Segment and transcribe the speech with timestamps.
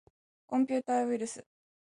[0.47, 1.45] コンピューターウイルス